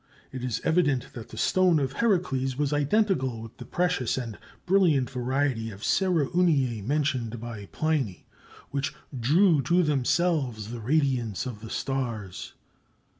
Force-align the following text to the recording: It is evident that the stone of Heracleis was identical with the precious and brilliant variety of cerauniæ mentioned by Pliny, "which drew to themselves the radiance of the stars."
It 0.31 0.43
is 0.43 0.61
evident 0.63 1.13
that 1.13 1.29
the 1.29 1.37
stone 1.37 1.77
of 1.77 1.93
Heracleis 1.93 2.57
was 2.57 2.73
identical 2.73 3.39
with 3.39 3.57
the 3.57 3.65
precious 3.65 4.17
and 4.17 4.39
brilliant 4.65 5.11
variety 5.11 5.69
of 5.69 5.81
cerauniæ 5.81 6.83
mentioned 6.83 7.39
by 7.39 7.67
Pliny, 7.67 8.25
"which 8.71 8.95
drew 9.15 9.61
to 9.61 9.83
themselves 9.83 10.71
the 10.71 10.79
radiance 10.79 11.45
of 11.45 11.61
the 11.61 11.69
stars." 11.69 12.53